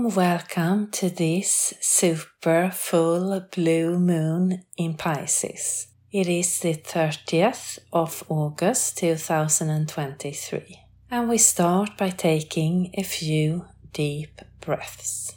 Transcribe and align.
warm 0.00 0.14
welcome 0.14 0.90
to 0.90 1.10
this 1.10 1.74
super 1.80 2.70
full 2.72 3.40
blue 3.54 3.98
moon 3.98 4.64
in 4.76 4.94
Pisces. 4.94 5.88
It 6.10 6.26
is 6.26 6.60
the 6.60 6.74
30th 6.74 7.78
of 7.92 8.24
August 8.28 8.96
2023, 8.98 10.80
and 11.10 11.28
we 11.28 11.38
start 11.38 11.98
by 11.98 12.10
taking 12.10 12.90
a 12.94 13.02
few 13.02 13.66
deep 13.92 14.40
breaths. 14.60 15.36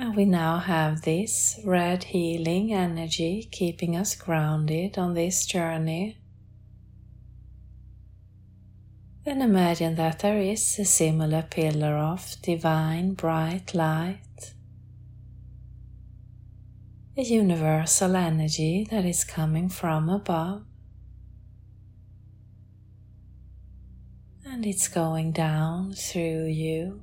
And 0.00 0.14
we 0.14 0.24
now 0.26 0.58
have 0.58 1.02
this 1.02 1.58
red 1.64 2.04
healing 2.04 2.72
energy 2.72 3.48
keeping 3.50 3.96
us 3.96 4.14
grounded 4.14 4.96
on 4.96 5.14
this 5.14 5.44
journey. 5.44 6.18
Then 9.24 9.42
imagine 9.42 9.96
that 9.96 10.20
there 10.20 10.38
is 10.38 10.78
a 10.78 10.84
similar 10.84 11.42
pillar 11.42 11.96
of 11.96 12.36
divine 12.42 13.14
bright 13.14 13.74
light, 13.74 14.54
a 17.16 17.22
universal 17.22 18.14
energy 18.14 18.86
that 18.92 19.04
is 19.04 19.24
coming 19.24 19.68
from 19.68 20.08
above. 20.08 20.62
And 24.46 24.64
it's 24.64 24.86
going 24.86 25.32
down 25.32 25.92
through 25.92 26.46
you 26.46 27.02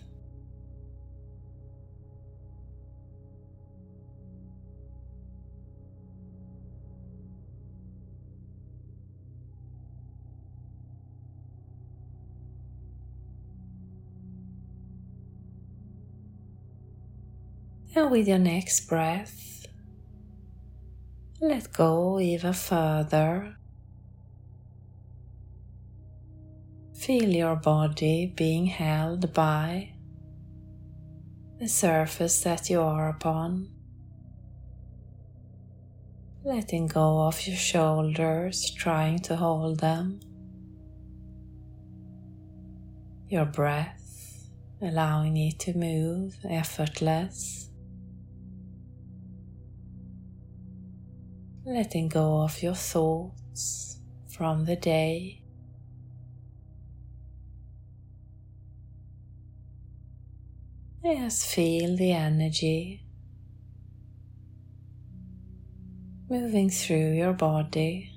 With 18.11 18.27
your 18.27 18.37
next 18.37 18.89
breath, 18.89 19.65
let 21.39 21.71
go 21.71 22.19
even 22.19 22.51
further. 22.51 23.55
Feel 26.93 27.29
your 27.29 27.55
body 27.55 28.33
being 28.35 28.65
held 28.65 29.33
by 29.33 29.93
the 31.57 31.69
surface 31.69 32.43
that 32.43 32.69
you 32.69 32.81
are 32.81 33.07
upon. 33.07 33.69
Letting 36.43 36.87
go 36.87 37.21
of 37.21 37.47
your 37.47 37.55
shoulders, 37.55 38.69
trying 38.71 39.19
to 39.19 39.37
hold 39.37 39.79
them. 39.79 40.19
Your 43.29 43.45
breath, 43.45 44.49
allowing 44.81 45.37
it 45.37 45.59
to 45.59 45.77
move 45.77 46.35
effortless. 46.43 47.70
Letting 51.65 52.07
go 52.07 52.41
of 52.41 52.61
your 52.63 52.73
thoughts 52.73 53.99
from 54.27 54.65
the 54.65 54.75
day. 54.75 55.41
Just 61.03 61.47
feel 61.47 61.95
the 61.97 62.13
energy 62.13 63.03
moving 66.29 66.69
through 66.69 67.11
your 67.11 67.33
body 67.33 68.09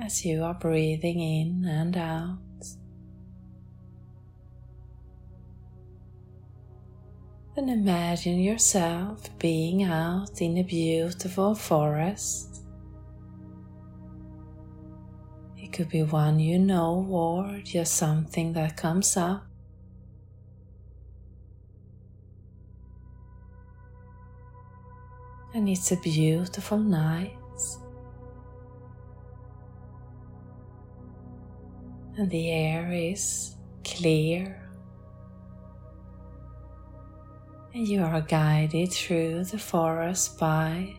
as 0.00 0.24
you 0.24 0.42
are 0.42 0.54
breathing 0.54 1.20
in 1.20 1.64
and 1.64 1.96
out. 1.96 2.38
And 7.56 7.70
imagine 7.70 8.38
yourself 8.40 9.36
being 9.38 9.84
out 9.84 10.40
in 10.40 10.58
a 10.58 10.62
beautiful 10.62 11.54
forest 11.54 12.61
could 15.72 15.88
be 15.88 16.02
one 16.02 16.38
you 16.38 16.58
know 16.58 17.06
or 17.10 17.60
just 17.64 17.94
something 17.94 18.52
that 18.52 18.76
comes 18.76 19.16
up. 19.16 19.46
And 25.54 25.68
it's 25.68 25.92
a 25.92 25.96
beautiful 25.96 26.78
night. 26.78 27.36
And 32.16 32.30
the 32.30 32.50
air 32.50 32.92
is 32.92 33.56
clear. 33.84 34.58
And 37.74 37.88
you 37.88 38.02
are 38.02 38.20
guided 38.20 38.92
through 38.92 39.44
the 39.44 39.58
forest 39.58 40.38
by 40.38 40.94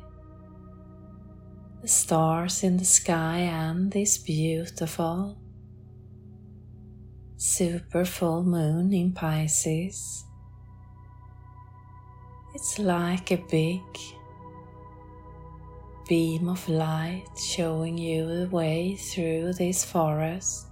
the 1.83 1.89
stars 1.89 2.63
in 2.63 2.77
the 2.77 2.85
sky 2.85 3.39
and 3.39 3.91
this 3.91 4.17
beautiful 4.17 5.37
super 7.35 8.05
full 8.05 8.41
moon 8.41 8.93
in 8.93 9.11
Pisces. 9.11 10.23
It's 12.55 12.79
like 12.79 13.31
a 13.31 13.43
big 13.51 13.81
beam 16.07 16.47
of 16.47 16.69
light 16.69 17.27
showing 17.37 17.97
you 17.97 18.27
the 18.27 18.49
way 18.49 18.95
through 18.95 19.51
this 19.51 19.83
forest. 19.83 20.67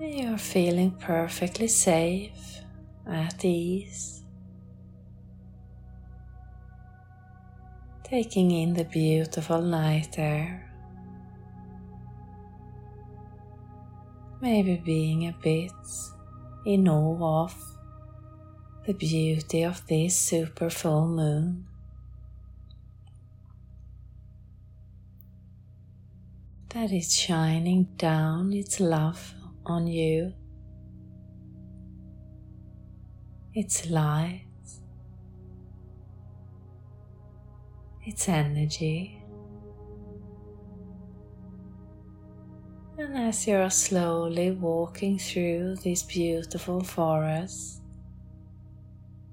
You're 0.00 0.38
feeling 0.38 0.92
perfectly 0.92 1.68
safe, 1.68 2.62
at 3.06 3.44
ease. 3.44 4.19
Taking 8.10 8.50
in 8.50 8.74
the 8.74 8.82
beautiful 8.82 9.62
night 9.62 10.18
air. 10.18 10.68
Maybe 14.40 14.82
being 14.84 15.28
a 15.28 15.36
bit 15.40 15.70
in 16.66 16.88
awe 16.88 17.44
of 17.44 17.54
the 18.84 18.94
beauty 18.94 19.62
of 19.62 19.86
this 19.86 20.18
super 20.18 20.70
full 20.70 21.06
moon. 21.06 21.66
That 26.70 26.90
is 26.90 27.14
shining 27.14 27.90
down 27.96 28.52
its 28.52 28.80
love 28.80 29.34
on 29.64 29.86
you, 29.86 30.32
its 33.54 33.88
light, 33.88 34.49
its 38.04 38.28
energy. 38.28 39.22
And 42.98 43.16
as 43.16 43.46
you 43.46 43.56
are 43.56 43.70
slowly 43.70 44.50
walking 44.50 45.18
through 45.18 45.76
this 45.76 46.02
beautiful 46.02 46.82
forest, 46.82 47.80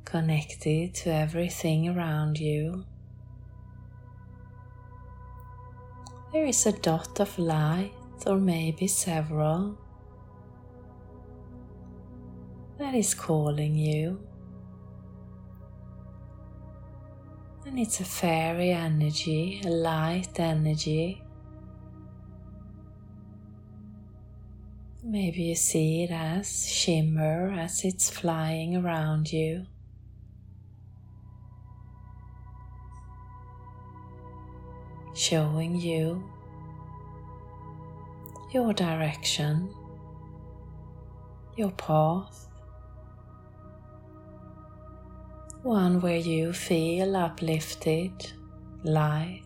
connected 0.06 0.94
to 0.94 1.14
everything 1.14 1.90
around 1.90 2.40
you, 2.40 2.86
there 6.32 6.46
is 6.46 6.66
a 6.66 6.72
dot 6.72 7.20
of 7.20 7.38
light, 7.38 7.92
or 8.26 8.38
maybe 8.38 8.88
several, 8.88 9.78
that 12.78 12.94
is 12.94 13.14
calling 13.14 13.76
you. 13.76 14.20
And 17.68 17.78
it's 17.78 18.00
a 18.00 18.06
fairy 18.06 18.72
energy, 18.72 19.62
a 19.64 19.70
light 19.70 20.40
energy 20.40 21.22
Maybe 25.10 25.44
you 25.44 25.56
see 25.56 26.04
it 26.04 26.12
as 26.12 26.68
shimmer 26.70 27.50
as 27.58 27.86
it's 27.86 28.10
flying 28.10 28.76
around 28.76 29.32
you. 29.32 29.66
Showing 35.14 35.80
you 35.80 36.30
your 38.52 38.74
direction, 38.74 39.74
your 41.56 41.72
path, 41.72 42.47
one 45.68 46.00
where 46.00 46.16
you 46.16 46.54
feel 46.54 47.14
uplifted, 47.18 48.32
light. 48.84 49.44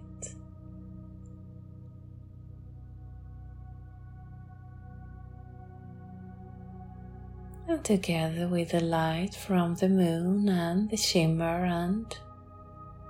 And 7.68 7.83
together 7.83 8.47
with 8.47 8.69
the 8.69 8.81
light 8.81 9.33
from 9.33 9.73
the 9.73 9.89
moon 9.89 10.47
and 10.47 10.91
the 10.91 10.97
shimmer 10.97 11.65
and 11.65 12.15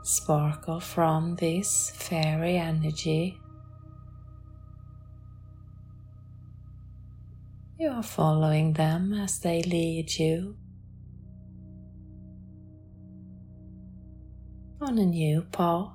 sparkle 0.03 0.79
from 0.79 1.35
this 1.35 1.91
fairy 1.93 2.55
energy, 2.55 3.37
you 7.77 7.89
are 7.89 8.03
following 8.03 8.71
them 8.71 9.13
as 9.13 9.39
they 9.39 9.63
lead 9.63 10.17
you 10.17 10.55
on 14.81 14.97
a 14.97 15.05
new 15.05 15.41
path. 15.51 15.89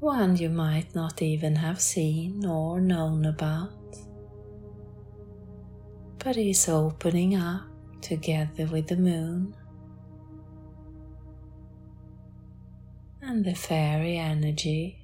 One 0.00 0.36
you 0.36 0.48
might 0.48 0.94
not 0.94 1.22
even 1.22 1.56
have 1.56 1.80
seen 1.80 2.46
or 2.46 2.80
known 2.80 3.26
about 3.26 3.72
but 6.18 6.36
is 6.36 6.68
opening 6.68 7.36
up 7.36 7.62
together 8.00 8.66
with 8.66 8.88
the 8.88 8.96
moon 8.96 9.54
and 13.22 13.44
the 13.44 13.54
fairy 13.54 14.18
energy. 14.18 14.98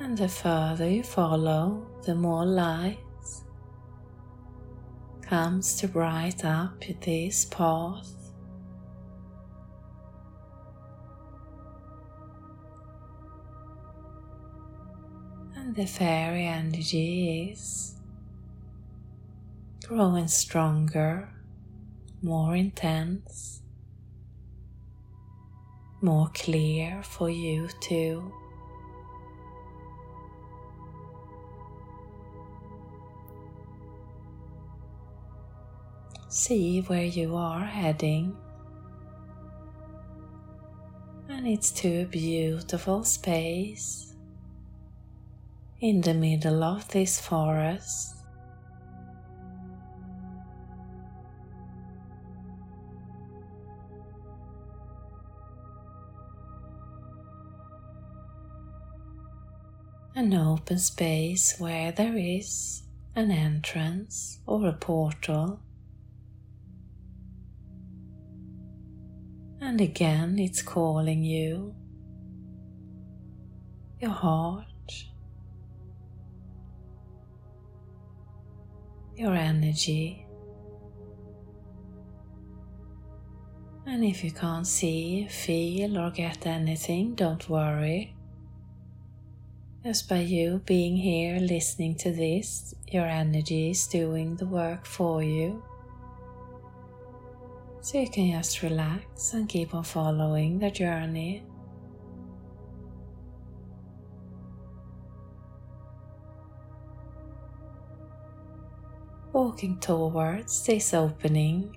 And 0.00 0.16
the 0.16 0.28
further 0.28 0.88
you 0.88 1.02
follow, 1.02 1.86
the 2.04 2.14
more 2.14 2.44
light 2.46 2.98
comes 5.24 5.76
to 5.76 5.88
bright 5.88 6.44
up 6.44 6.84
this 7.00 7.44
path. 7.46 8.10
And 15.56 15.74
the 15.74 15.86
fairy 15.86 16.46
energy 16.46 17.50
is 17.52 17.96
growing 19.86 20.28
stronger, 20.28 21.28
more 22.22 22.54
intense, 22.54 23.62
more 26.00 26.30
clear 26.34 27.02
for 27.02 27.30
you 27.30 27.68
too. 27.80 28.32
See 36.28 36.80
where 36.80 37.04
you 37.04 37.36
are 37.36 37.64
heading, 37.64 38.36
and 41.28 41.46
it's 41.46 41.70
to 41.72 42.02
a 42.02 42.06
beautiful 42.06 43.04
space 43.04 44.14
in 45.80 46.00
the 46.00 46.12
middle 46.12 46.64
of 46.64 46.88
this 46.88 47.20
forest. 47.20 48.16
An 60.16 60.34
open 60.34 60.78
space 60.78 61.56
where 61.58 61.92
there 61.92 62.16
is 62.16 62.82
an 63.14 63.30
entrance 63.30 64.40
or 64.46 64.66
a 64.66 64.72
portal. 64.72 65.60
And 69.74 69.80
again, 69.80 70.38
it's 70.38 70.62
calling 70.62 71.24
you, 71.24 71.74
your 73.98 74.12
heart 74.12 74.66
your 79.16 79.34
energy. 79.34 80.24
And 83.84 84.04
if 84.04 84.22
you 84.22 84.30
can't 84.30 84.64
see, 84.64 85.26
feel, 85.28 85.98
or 85.98 86.12
get 86.12 86.46
anything, 86.46 87.16
don't 87.16 87.50
worry. 87.50 88.14
Just 89.82 90.08
by 90.08 90.20
you 90.20 90.62
being 90.66 90.96
here 90.96 91.40
listening 91.40 91.96
to 91.96 92.12
this, 92.12 92.76
your 92.92 93.06
energy 93.06 93.70
is 93.70 93.88
doing 93.88 94.36
the 94.36 94.46
work 94.46 94.86
for 94.86 95.20
you. 95.20 95.64
So 97.84 97.98
you 97.98 98.08
can 98.08 98.32
just 98.32 98.62
relax 98.62 99.34
and 99.34 99.46
keep 99.46 99.74
on 99.74 99.84
following 99.84 100.58
the 100.58 100.70
journey 100.70 101.44
walking 109.34 109.78
towards 109.80 110.64
this 110.64 110.94
opening. 110.94 111.76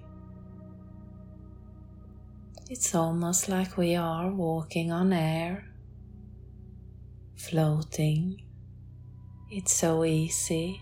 It's 2.69 2.95
almost 2.95 3.49
like 3.49 3.75
we 3.75 3.97
are 3.97 4.31
walking 4.31 4.93
on 4.93 5.11
air, 5.11 5.65
floating. 7.35 8.43
It's 9.51 9.73
so 9.73 10.05
easy. 10.05 10.81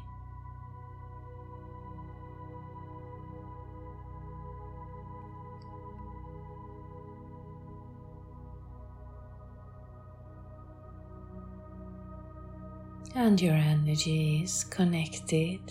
And 13.17 13.41
your 13.41 13.53
energy 13.53 14.41
is 14.43 14.65
connected 14.65 15.61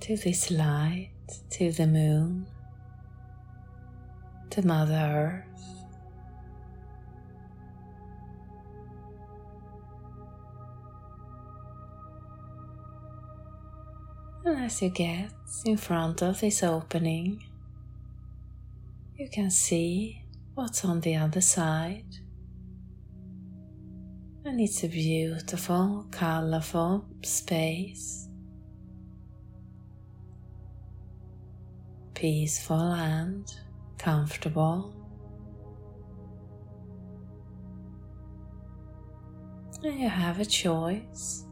to 0.00 0.16
this 0.16 0.50
light, 0.50 1.12
to 1.50 1.70
the 1.70 1.86
moon, 1.86 2.48
to 4.50 4.66
Mother 4.66 5.46
Earth. 5.46 5.64
And 14.44 14.64
as 14.64 14.82
you 14.82 14.88
get 14.88 15.30
in 15.64 15.76
front 15.76 16.22
of 16.22 16.40
this 16.40 16.64
opening, 16.64 17.44
you 19.16 19.28
can 19.28 19.52
see 19.52 20.24
what's 20.56 20.84
on 20.84 21.02
the 21.02 21.14
other 21.14 21.40
side. 21.40 22.23
And 24.46 24.60
it's 24.60 24.84
a 24.84 24.88
beautiful, 24.88 26.06
colorful 26.10 27.06
space. 27.22 28.28
Peaceful 32.12 32.92
and 32.92 33.50
comfortable. 33.96 34.94
And 39.82 39.98
you 39.98 40.10
have 40.10 40.40
a 40.40 40.44
choice. 40.44 41.46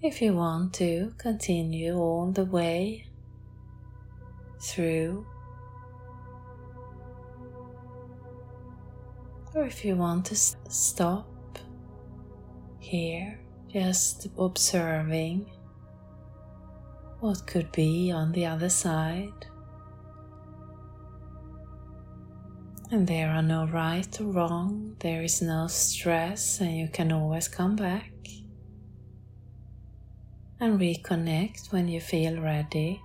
If 0.00 0.22
you 0.22 0.34
want 0.34 0.74
to 0.74 1.12
continue 1.18 1.96
all 1.96 2.30
the 2.30 2.44
way 2.44 3.08
through, 4.60 5.26
or 9.54 9.64
if 9.64 9.84
you 9.84 9.94
want 9.94 10.26
to 10.26 10.34
stop 10.34 11.28
here, 12.80 13.38
just 13.72 14.28
observing 14.36 15.46
what 17.20 17.46
could 17.46 17.70
be 17.72 18.10
on 18.10 18.32
the 18.32 18.46
other 18.46 18.68
side. 18.68 19.46
And 22.90 23.06
there 23.06 23.30
are 23.30 23.42
no 23.42 23.66
right 23.66 24.20
or 24.20 24.24
wrong, 24.24 24.96
there 24.98 25.22
is 25.22 25.40
no 25.40 25.68
stress, 25.68 26.60
and 26.60 26.76
you 26.76 26.88
can 26.88 27.12
always 27.12 27.48
come 27.48 27.76
back 27.76 28.12
and 30.60 30.78
reconnect 30.78 31.72
when 31.72 31.88
you 31.88 32.00
feel 32.00 32.40
ready. 32.40 33.00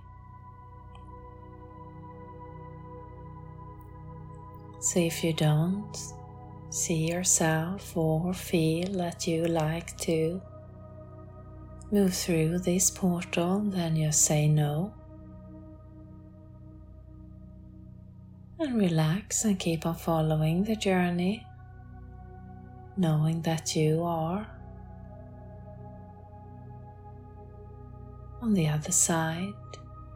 So, 4.80 5.00
if 5.00 5.22
you 5.24 5.32
don't 5.32 5.96
see 6.70 7.08
yourself 7.08 7.96
or 7.96 8.32
feel 8.32 8.92
that 8.92 9.26
you 9.26 9.44
like 9.46 9.96
to 9.98 10.40
move 11.90 12.14
through 12.14 12.60
this 12.60 12.90
portal, 12.90 13.60
then 13.60 13.96
you 13.96 14.12
say 14.12 14.46
no. 14.46 14.94
And 18.60 18.78
relax 18.78 19.44
and 19.44 19.58
keep 19.58 19.84
on 19.84 19.96
following 19.96 20.62
the 20.62 20.76
journey, 20.76 21.44
knowing 22.96 23.42
that 23.42 23.74
you 23.74 24.04
are 24.04 24.46
on 28.40 28.54
the 28.54 28.68
other 28.68 28.92
side, 28.92 29.52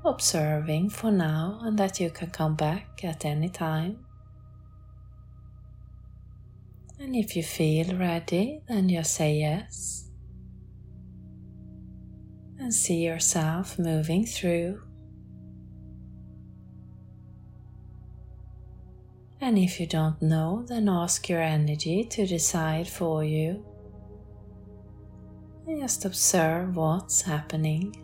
observing 0.05 0.91
for 0.91 1.11
now, 1.11 1.59
and 1.63 1.77
that 1.79 1.99
you 1.99 2.11
can 2.11 2.31
come 2.31 2.55
back 2.55 3.03
at 3.03 3.25
any 3.25 3.49
time. 3.49 4.04
And 7.05 7.15
if 7.15 7.37
you 7.37 7.43
feel 7.43 7.95
ready, 7.99 8.63
then 8.67 8.89
you 8.89 9.05
say 9.05 9.35
yes. 9.35 10.09
And 12.59 12.73
see 12.73 13.05
yourself 13.05 13.79
moving 13.79 14.25
through. 14.25 14.81
And 19.39 19.59
if 19.59 19.79
you 19.79 19.87
don't 19.87 20.21
know, 20.23 20.65
then 20.67 20.89
ask 20.89 21.29
your 21.29 21.43
energy 21.43 22.05
to 22.05 22.27
decide 22.27 22.89
for 22.89 23.23
you. 23.23 23.63
And 25.67 25.83
just 25.83 26.07
observe 26.07 26.75
what's 26.75 27.21
happening. 27.21 27.95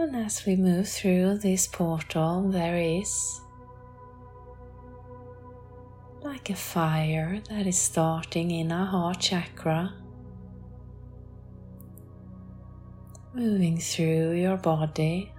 And 0.00 0.14
as 0.14 0.46
we 0.46 0.54
move 0.54 0.88
through 0.88 1.38
this 1.38 1.66
portal, 1.66 2.48
there 2.50 2.78
is 2.78 3.40
like 6.22 6.50
a 6.50 6.54
fire 6.54 7.42
that 7.50 7.66
is 7.66 7.76
starting 7.76 8.52
in 8.52 8.70
our 8.70 8.86
heart 8.86 9.18
chakra, 9.18 9.92
moving 13.34 13.78
through 13.78 14.34
your 14.34 14.56
body. 14.56 15.32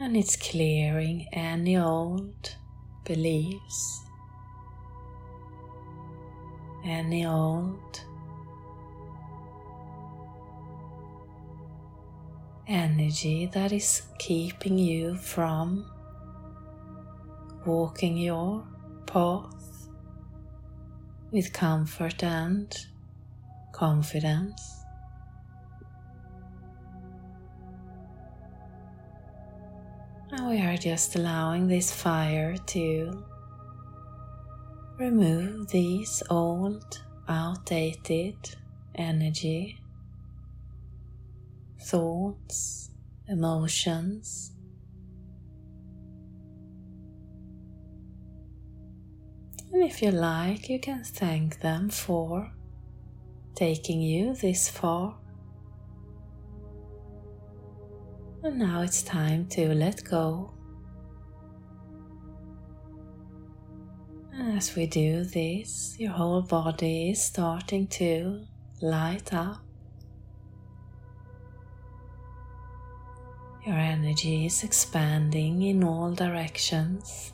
And 0.00 0.16
it's 0.16 0.34
clearing 0.34 1.28
any 1.32 1.76
old 1.76 2.56
beliefs, 3.12 4.00
any 6.82 7.26
old 7.26 8.00
energy 12.66 13.44
that 13.52 13.70
is 13.70 14.02
keeping 14.18 14.78
you 14.78 15.14
from 15.16 15.84
walking 17.66 18.16
your 18.16 18.66
path 19.06 19.88
with 21.30 21.52
comfort 21.52 22.24
and 22.24 22.86
confidence. 23.72 24.81
And 30.32 30.48
we 30.48 30.62
are 30.62 30.78
just 30.78 31.14
allowing 31.14 31.68
this 31.68 31.92
fire 31.92 32.56
to 32.56 33.22
remove 34.98 35.68
these 35.68 36.22
old, 36.30 37.02
outdated 37.28 38.36
energy, 38.94 39.78
thoughts, 41.82 42.92
emotions. 43.28 44.52
And 49.70 49.82
if 49.82 50.00
you 50.00 50.12
like, 50.12 50.70
you 50.70 50.80
can 50.80 51.04
thank 51.04 51.60
them 51.60 51.90
for 51.90 52.50
taking 53.54 54.00
you 54.00 54.34
this 54.34 54.70
far. 54.70 55.18
And 58.44 58.58
now 58.58 58.82
it's 58.82 59.02
time 59.04 59.46
to 59.50 59.72
let 59.72 60.02
go. 60.02 60.52
As 64.56 64.74
we 64.74 64.86
do 64.86 65.22
this, 65.22 65.94
your 65.96 66.10
whole 66.10 66.42
body 66.42 67.10
is 67.10 67.22
starting 67.22 67.86
to 67.88 68.44
light 68.80 69.32
up. 69.32 69.62
Your 73.64 73.76
energy 73.76 74.46
is 74.46 74.64
expanding 74.64 75.62
in 75.62 75.84
all 75.84 76.12
directions. 76.12 77.32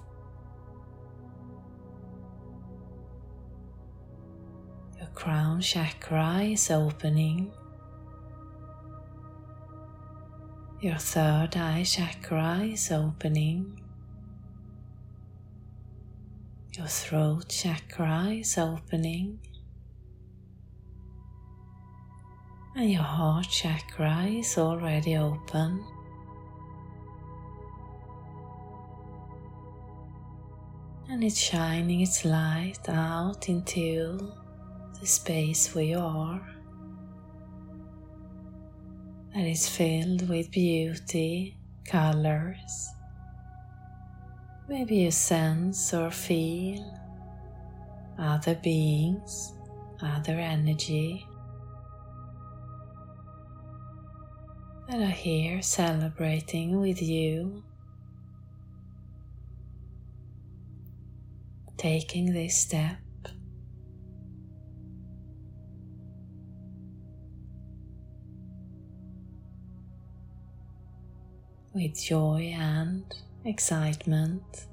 Your 4.99 5.09
crown 5.15 5.63
chakra 5.63 6.43
is 6.43 6.71
opening. 6.71 7.51
Your 10.81 10.97
third 10.97 11.57
eye 11.57 11.83
chakra 11.83 12.61
is 12.63 12.93
opening. 12.93 13.81
Your 16.77 16.87
throat 16.87 17.49
chakra 17.49 18.27
is 18.29 18.57
opening. 18.57 19.41
And 22.77 22.93
your 22.93 23.03
heart 23.03 23.49
chakra 23.51 24.27
is 24.27 24.57
already 24.57 25.17
open. 25.17 25.85
And 31.11 31.25
it's 31.25 31.39
shining 31.39 32.03
its 32.03 32.25
light 32.25 32.89
out 32.89 33.49
into 33.49 34.33
the 35.01 35.07
space 35.09 35.75
where 35.75 35.85
you 35.85 35.99
are 35.99 36.58
that 39.39 39.47
is 39.47 39.69
filled 39.69 40.29
with 40.29 40.51
beauty, 40.51 41.57
colors. 41.85 42.91
Maybe 44.69 44.97
you 44.97 45.13
sense 45.13 45.95
or 45.95 46.11
feel 46.11 46.99
other 48.19 48.57
beings, 48.57 49.53
other 50.03 50.33
energy. 50.33 51.25
That 54.89 55.03
are 55.03 55.07
here 55.07 55.63
celebrating 55.63 56.81
with 56.81 57.01
you, 57.01 57.63
taking 61.77 62.33
this 62.33 62.57
step 62.57 62.97
with 71.79 72.03
joy 72.03 72.53
and 72.59 73.05
excitement. 73.45 74.67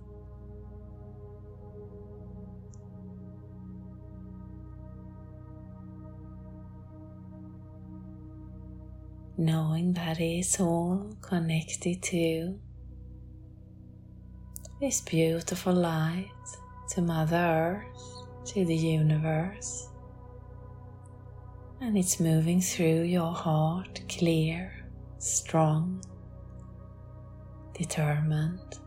Knowing 9.38 9.93
that 9.93 10.19
is 10.19 10.59
all 10.59 11.15
connected 11.21 12.01
to 12.01 12.59
this 14.81 15.01
beautiful 15.01 15.74
light, 15.74 16.25
to 16.89 17.01
Mother 17.03 17.85
Earth, 17.85 18.45
to 18.45 18.65
the 18.65 18.75
universe, 18.75 19.89
and 21.81 21.97
it's 21.97 22.19
moving 22.19 22.62
through 22.62 23.03
your 23.03 23.31
heart 23.31 24.01
clear, 24.09 24.71
strong, 25.19 26.01
determined. 27.77 28.79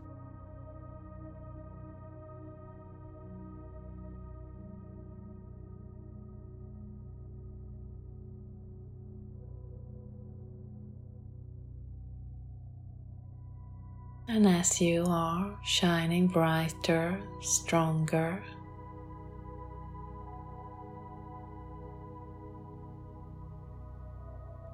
And 14.27 14.47
as 14.47 14.79
you 14.79 15.05
are 15.07 15.57
shining 15.65 16.27
brighter, 16.27 17.19
stronger, 17.41 18.41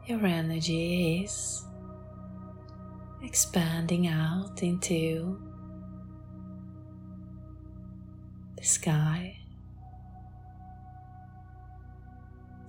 your 0.06 0.24
energy 0.26 1.24
is 1.24 1.66
expanding 3.26 4.08
out 4.08 4.62
into 4.62 5.38
the 8.58 8.64
sky, 8.64 9.38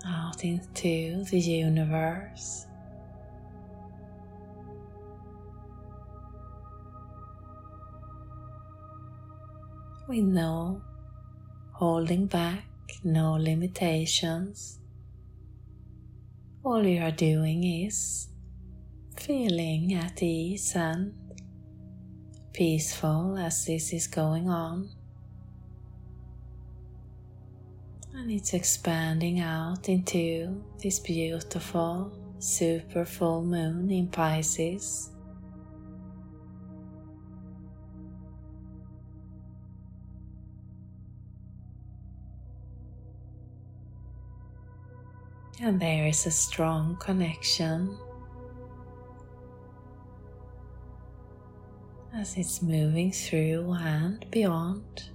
out 0.07 0.43
into 0.45 1.25
the 1.25 1.39
universe. 1.39 2.67
with 10.09 10.25
no 10.25 10.81
holding 11.73 12.27
back, 12.27 12.65
no 13.03 13.33
limitations. 13.33 14.79
All 16.63 16.85
you 16.87 17.03
are 17.03 17.11
doing 17.11 17.65
is 17.65 18.29
feeling 19.26 19.92
at 19.92 20.23
ease 20.23 20.76
and 20.76 21.12
peaceful 22.52 23.37
as 23.37 23.64
this 23.64 23.92
is 23.92 24.06
going 24.06 24.49
on. 24.49 24.88
And 28.14 28.30
it's 28.30 28.54
expanding 28.54 29.40
out 29.40 29.88
into 29.88 30.62
this 30.80 31.00
beautiful 31.00 32.12
super 32.38 33.04
full 33.04 33.42
moon 33.42 33.90
in 33.90 34.06
Pisces. 34.06 35.11
and 45.59 45.80
there 45.80 46.06
is 46.06 46.26
a 46.26 46.30
strong 46.30 46.97
connection 47.00 47.97
as 52.18 52.37
it's 52.37 52.62
moving 52.62 53.12
through 53.12 53.73
and 53.80 54.25
beyond. 54.30 55.11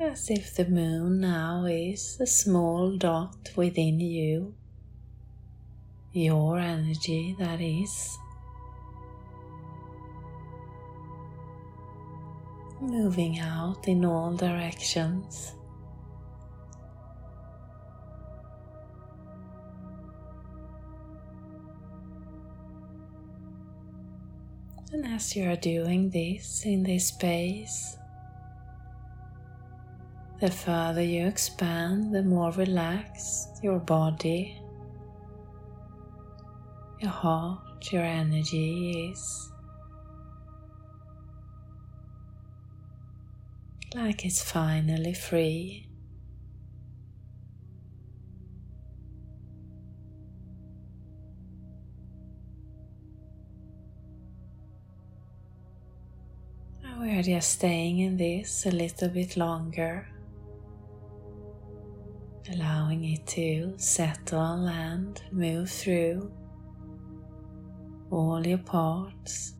As 0.00 0.30
if 0.30 0.54
the 0.54 0.66
moon 0.66 1.20
now 1.20 1.64
is 1.66 2.18
a 2.20 2.26
small 2.26 2.96
dot 2.96 3.50
within 3.56 4.00
you, 4.00 4.54
your 6.12 6.58
energy 6.58 7.36
that 7.38 7.60
is. 7.60 8.18
moving 12.78 13.38
out 13.40 13.88
in 13.88 14.04
all 14.04 14.32
directions. 14.32 15.55
As 25.16 25.34
you 25.34 25.48
are 25.48 25.56
doing 25.56 26.10
this 26.10 26.66
in 26.66 26.82
this 26.82 27.06
space, 27.06 27.96
the 30.40 30.50
further 30.50 31.02
you 31.02 31.26
expand, 31.26 32.14
the 32.14 32.22
more 32.22 32.50
relaxed 32.52 33.48
your 33.62 33.78
body, 33.78 34.60
your 37.00 37.10
heart, 37.10 37.90
your 37.92 38.04
energy 38.04 39.10
is. 39.10 39.52
like 43.94 44.26
it's 44.26 44.42
finally 44.42 45.14
free. 45.14 45.85
We 57.06 57.12
are 57.12 57.22
just 57.22 57.52
staying 57.52 58.00
in 58.00 58.16
this 58.16 58.66
a 58.66 58.70
little 58.72 59.08
bit 59.08 59.36
longer, 59.36 60.08
allowing 62.52 63.04
it 63.04 63.24
to 63.28 63.72
settle 63.76 64.66
and 64.66 65.22
move 65.30 65.70
through 65.70 66.28
all 68.10 68.44
your 68.44 68.58
parts. 68.58 69.55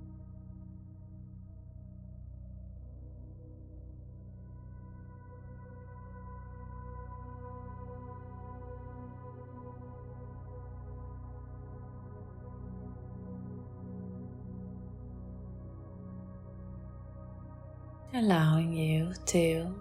Allowing 18.14 18.72
you 18.72 19.12
to 19.26 19.74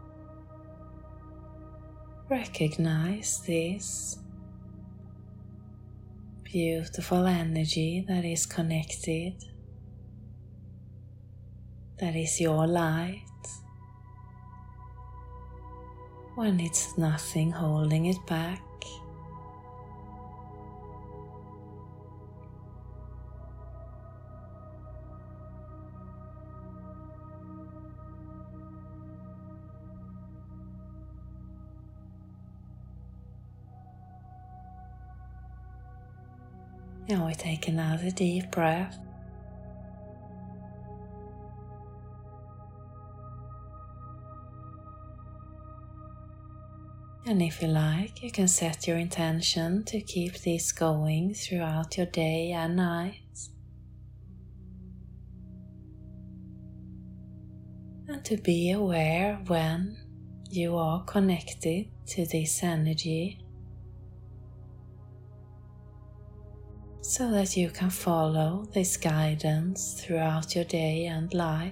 recognize 2.30 3.42
this 3.46 4.18
beautiful 6.44 7.26
energy 7.26 8.04
that 8.08 8.26
is 8.26 8.46
connected, 8.46 9.34
that 12.00 12.16
is 12.16 12.40
your 12.42 12.66
light, 12.68 13.22
when 16.36 16.60
it's 16.60 16.98
nothing 16.98 17.52
holding 17.52 18.06
it 18.08 18.18
back. 18.28 18.62
Now 37.08 37.28
we 37.28 37.36
take 37.36 37.68
another 37.68 38.10
deep 38.10 38.50
breath. 38.50 38.98
And 47.28 47.42
if 47.42 47.62
you 47.62 47.68
like, 47.68 48.24
you 48.24 48.32
can 48.32 48.48
set 48.48 48.88
your 48.88 48.98
intention 48.98 49.84
to 49.86 50.02
keep 50.02 50.38
this 50.40 50.72
going 50.72 51.36
throughout 51.36 51.98
your 51.98 52.06
day 52.08 52.52
and 52.52 52.76
night. 52.76 53.50
And 58.08 58.24
to 58.26 58.38
be 58.38 58.72
aware 58.72 59.40
when 59.48 59.98
you 60.50 60.76
are 60.76 61.04
connected 61.04 61.88
to 62.08 62.26
this 62.26 62.64
energy 62.64 63.45
so 67.16 67.32
that 67.32 67.56
you 67.56 67.70
can 67.70 67.90
follow 67.90 68.68
this 68.74 68.98
guidance 68.98 70.02
throughout 70.02 70.54
your 70.54 70.66
day 70.66 71.06
and 71.06 71.34
life. 71.34 71.72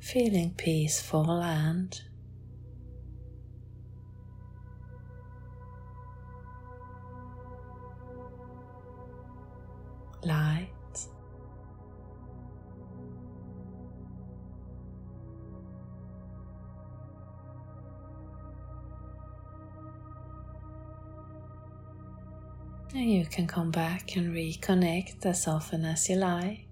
Feeling 0.00 0.54
peaceful 0.56 1.42
and 1.42 2.00
can 23.36 23.46
come 23.46 23.70
back 23.70 24.16
and 24.16 24.34
reconnect 24.34 25.26
as 25.26 25.46
often 25.46 25.84
as 25.84 26.08
you 26.08 26.16
like. 26.16 26.65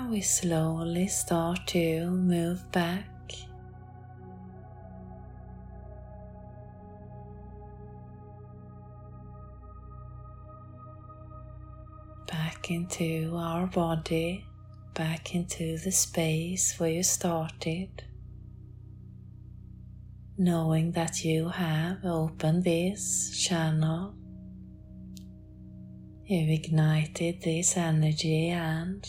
And 0.00 0.10
we 0.10 0.22
slowly 0.22 1.08
start 1.08 1.66
to 1.68 2.10
move 2.10 2.72
back. 2.72 3.04
Back 12.26 12.70
into 12.70 13.34
our 13.36 13.66
body, 13.66 14.46
back 14.94 15.34
into 15.34 15.76
the 15.76 15.92
space 15.92 16.80
where 16.80 16.88
you 16.92 17.02
started, 17.02 18.02
knowing 20.38 20.92
that 20.92 21.26
you 21.26 21.50
have 21.50 22.06
opened 22.06 22.64
this 22.64 23.38
channel 23.38 24.14
You've 26.30 26.50
ignited 26.50 27.42
this 27.42 27.76
energy 27.76 28.50
and 28.50 29.02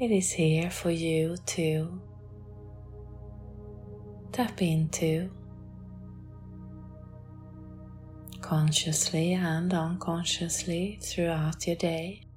it 0.00 0.12
is 0.12 0.30
here 0.30 0.70
for 0.70 0.90
you 0.90 1.36
to 1.44 2.00
tap 4.30 4.62
into 4.62 5.28
consciously 8.40 9.32
and 9.34 9.74
unconsciously 9.74 10.98
throughout 11.02 11.66
your 11.66 11.76
day. 11.76 12.27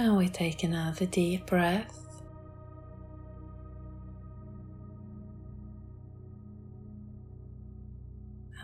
And 0.00 0.16
we 0.16 0.30
take 0.30 0.62
another 0.62 1.04
deep 1.04 1.44
breath. 1.44 1.94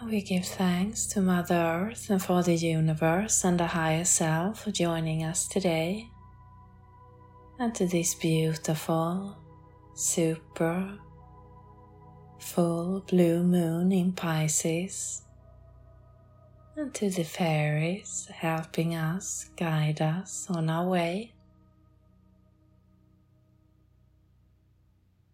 And 0.01 0.11
we 0.11 0.22
give 0.22 0.46
thanks 0.46 1.05
to 1.09 1.20
Mother 1.20 1.55
Earth 1.55 2.09
and 2.09 2.22
for 2.22 2.42
the 2.42 2.55
universe 2.55 3.44
and 3.44 3.61
the 3.61 3.66
higher 3.66 4.07
self 4.07 4.64
for 4.64 4.70
joining 4.70 5.25
us 5.25 5.46
today. 5.46 6.09
And 7.59 7.75
to 7.75 7.87
this 7.87 8.14
beautiful, 8.14 9.37
super, 9.94 10.99
full 12.38 13.01
blue 13.01 13.42
moon 13.42 13.92
in 13.92 14.12
Pisces 14.12 15.26
and 16.77 16.93
to 16.93 17.09
the 17.09 17.25
fairies 17.25 18.29
helping 18.31 18.95
us 18.95 19.49
guide 19.57 20.03
us 20.03 20.47
on 20.51 20.69
our 20.69 20.87
way. 20.87 21.33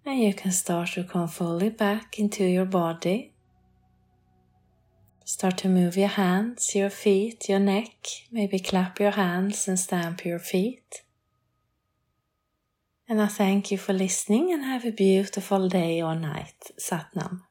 And 0.05 0.21
you 0.21 0.35
can 0.35 0.53
start 0.53 0.91
to 0.91 1.05
come 1.05 1.29
fully 1.29 1.71
back 1.71 2.19
into 2.19 2.45
your 2.45 2.65
body. 2.65 3.33
Start 5.25 5.59
to 5.59 5.69
move 5.69 5.97
your 5.97 6.09
hands, 6.09 6.75
your 6.75 6.91
feet, 6.91 7.49
your 7.49 7.61
neck. 7.61 8.07
Maybe 8.31 8.59
clap 8.59 8.99
your 9.01 9.13
hands 9.13 9.69
and 9.69 9.79
stamp 9.79 10.25
your 10.25 10.41
feet. 10.41 11.03
And 13.09 13.21
I 13.21 13.27
thank 13.27 13.71
you 13.71 13.79
for 13.79 13.93
listening 13.93 14.53
and 14.53 14.65
have 14.65 14.85
a 14.85 14.93
beautiful 14.93 15.69
day 15.69 16.03
or 16.03 16.15
night. 16.15 16.73
Satnam. 16.79 17.43